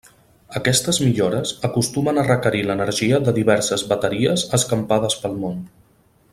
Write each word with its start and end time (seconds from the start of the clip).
Aquestes 0.59 0.99
millores 1.07 1.51
acostumen 1.69 2.21
a 2.21 2.25
requerir 2.29 2.63
l'energia 2.69 3.21
de 3.29 3.35
diverses 3.37 3.87
bateries 3.93 4.47
escampades 4.63 5.23
pel 5.27 5.41
món. 5.45 5.65